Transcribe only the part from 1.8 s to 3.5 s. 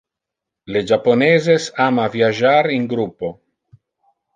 ama viagiar in gruppo.